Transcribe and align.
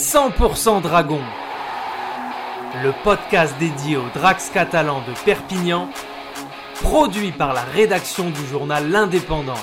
100% 0.00 0.80
Dragon, 0.80 1.20
le 2.82 2.90
podcast 3.04 3.54
dédié 3.60 3.98
aux 3.98 4.08
Drax 4.14 4.48
catalans 4.48 5.02
de 5.06 5.12
Perpignan, 5.26 5.90
produit 6.80 7.32
par 7.32 7.52
la 7.52 7.60
rédaction 7.60 8.30
du 8.30 8.46
journal 8.50 8.90
L'Indépendant. 8.90 9.60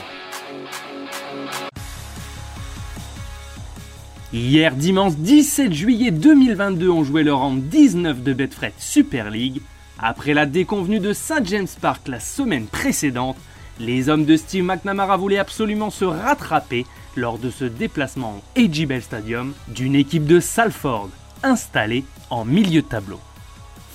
Hier 4.31 4.75
dimanche 4.75 5.15
17 5.15 5.73
juillet 5.73 6.11
2022, 6.11 6.87
on 6.87 7.03
jouait 7.03 7.23
le 7.23 7.33
round 7.33 7.63
19 7.63 8.21
de 8.21 8.33
Betfred 8.33 8.73
Super 8.77 9.31
League. 9.31 9.63
Après 9.97 10.35
la 10.35 10.45
déconvenue 10.45 10.99
de 10.99 11.13
St. 11.13 11.45
James 11.45 11.67
Park 11.81 12.07
la 12.07 12.19
semaine 12.19 12.67
précédente, 12.67 13.37
les 13.79 14.07
hommes 14.07 14.25
de 14.25 14.37
Steve 14.37 14.63
McNamara 14.63 15.17
voulaient 15.17 15.39
absolument 15.39 15.89
se 15.89 16.05
rattraper 16.05 16.85
lors 17.17 17.37
de 17.39 17.49
ce 17.49 17.65
déplacement 17.65 18.41
au 18.57 18.85
Bell 18.85 19.01
Stadium 19.01 19.53
d'une 19.67 19.95
équipe 19.95 20.25
de 20.25 20.39
Salford 20.39 21.09
installée 21.43 22.03
en 22.29 22.45
milieu 22.45 22.81
de 22.81 22.87
tableau. 22.87 23.19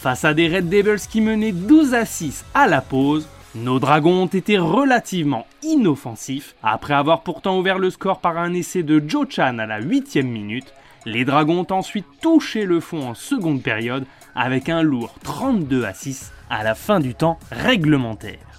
Face 0.00 0.24
à 0.24 0.34
des 0.34 0.48
Red 0.48 0.68
Devils 0.68 1.06
qui 1.08 1.20
menaient 1.20 1.52
12 1.52 1.94
à 1.94 2.04
6 2.04 2.44
à 2.54 2.66
la 2.66 2.80
pause, 2.80 3.28
nos 3.54 3.78
dragons 3.78 4.22
ont 4.22 4.26
été 4.26 4.58
relativement 4.58 5.46
inoffensifs. 5.62 6.56
Après 6.62 6.94
avoir 6.94 7.22
pourtant 7.22 7.58
ouvert 7.58 7.78
le 7.78 7.90
score 7.90 8.20
par 8.20 8.38
un 8.38 8.52
essai 8.54 8.82
de 8.82 9.02
Joe 9.06 9.26
Chan 9.30 9.58
à 9.58 9.66
la 9.66 9.80
8 9.80 10.16
minute, 10.16 10.72
les 11.06 11.24
dragons 11.24 11.60
ont 11.60 11.74
ensuite 11.74 12.06
touché 12.20 12.64
le 12.64 12.80
fond 12.80 13.08
en 13.08 13.14
seconde 13.14 13.62
période 13.62 14.04
avec 14.34 14.68
un 14.68 14.82
lourd 14.82 15.14
32 15.22 15.84
à 15.84 15.94
6 15.94 16.32
à 16.50 16.64
la 16.64 16.74
fin 16.74 17.00
du 17.00 17.14
temps 17.14 17.38
réglementaire. 17.50 18.51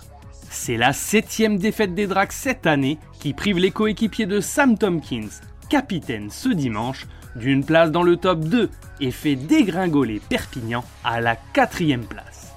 C'est 0.55 0.77
la 0.77 0.93
septième 0.93 1.57
défaite 1.57 1.95
des 1.95 2.05
Dracs 2.05 2.31
cette 2.31 2.67
année 2.67 2.99
qui 3.19 3.33
prive 3.33 3.57
les 3.57 3.71
coéquipiers 3.71 4.27
de 4.27 4.39
Sam 4.39 4.77
Tompkins, 4.77 5.27
capitaine 5.67 6.29
ce 6.29 6.47
dimanche, 6.47 7.07
d'une 7.35 7.65
place 7.65 7.91
dans 7.91 8.03
le 8.03 8.17
top 8.17 8.39
2 8.41 8.69
et 9.01 9.11
fait 9.11 9.35
dégringoler 9.35 10.21
Perpignan 10.29 10.85
à 11.03 11.19
la 11.21 11.35
quatrième 11.35 12.05
place. 12.05 12.53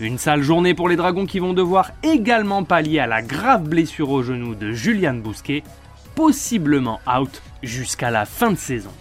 Une 0.00 0.18
sale 0.18 0.42
journée 0.42 0.74
pour 0.74 0.88
les 0.88 0.96
Dragons 0.96 1.26
qui 1.26 1.38
vont 1.38 1.52
devoir 1.52 1.92
également 2.02 2.64
pallier 2.64 3.00
à 3.00 3.06
la 3.06 3.22
grave 3.22 3.68
blessure 3.68 4.10
au 4.10 4.22
genou 4.22 4.54
de 4.54 4.72
Julian 4.72 5.14
Bousquet, 5.14 5.62
possiblement 6.14 7.00
out 7.06 7.42
jusqu'à 7.62 8.10
la 8.10 8.24
fin 8.24 8.50
de 8.50 8.56
saison. 8.56 8.92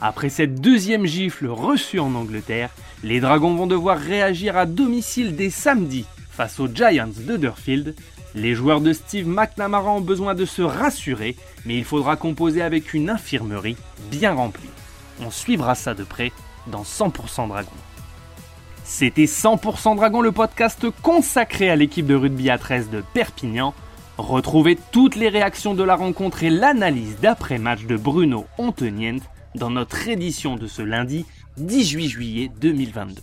Après 0.00 0.30
cette 0.30 0.60
deuxième 0.60 1.04
gifle 1.04 1.46
reçue 1.46 2.00
en 2.00 2.14
Angleterre, 2.14 2.70
les 3.04 3.20
Dragons 3.20 3.54
vont 3.54 3.66
devoir 3.66 3.98
réagir 3.98 4.56
à 4.56 4.64
domicile 4.64 5.36
dès 5.36 5.50
samedi 5.50 6.06
face 6.38 6.60
aux 6.60 6.68
Giants 6.68 7.10
de 7.16 7.36
Durfield. 7.36 7.96
Les 8.36 8.54
joueurs 8.54 8.80
de 8.80 8.92
Steve 8.92 9.26
McNamara 9.26 9.90
ont 9.90 10.00
besoin 10.00 10.36
de 10.36 10.44
se 10.44 10.62
rassurer, 10.62 11.34
mais 11.66 11.76
il 11.76 11.84
faudra 11.84 12.14
composer 12.14 12.62
avec 12.62 12.94
une 12.94 13.10
infirmerie 13.10 13.76
bien 14.08 14.34
remplie. 14.34 14.70
On 15.20 15.32
suivra 15.32 15.74
ça 15.74 15.94
de 15.94 16.04
près 16.04 16.30
dans 16.68 16.84
100% 16.84 17.48
Dragon. 17.48 17.72
C'était 18.84 19.24
100% 19.24 19.96
Dragon, 19.96 20.20
le 20.20 20.30
podcast 20.30 20.86
consacré 21.02 21.70
à 21.70 21.74
l'équipe 21.74 22.06
de 22.06 22.14
rugby 22.14 22.50
à 22.50 22.58
13 22.58 22.88
de 22.90 23.02
Perpignan. 23.14 23.74
Retrouvez 24.16 24.78
toutes 24.92 25.16
les 25.16 25.30
réactions 25.30 25.74
de 25.74 25.82
la 25.82 25.96
rencontre 25.96 26.44
et 26.44 26.50
l'analyse 26.50 27.16
d'après-match 27.20 27.84
de 27.86 27.96
Bruno 27.96 28.46
Ontenient 28.58 29.18
dans 29.56 29.70
notre 29.70 30.06
édition 30.06 30.54
de 30.54 30.68
ce 30.68 30.82
lundi 30.82 31.26
18 31.56 32.08
juillet 32.08 32.50
2022. 32.60 33.22